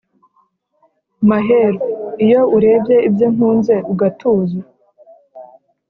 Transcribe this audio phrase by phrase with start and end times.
[1.29, 1.79] Maheru
[2.25, 4.59] iyo urebye Ibyo ntunze ugatuza